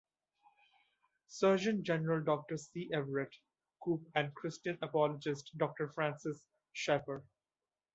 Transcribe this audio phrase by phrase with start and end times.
[1.27, 2.89] Surgeon General Doctor C.
[2.91, 3.35] Everett
[3.83, 6.41] Koop and Christian apologist Doctor Francis
[6.73, 7.23] Schaeffer.